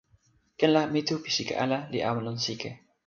[0.57, 2.69] ken la mi tu pi sike ala li awen lon sike.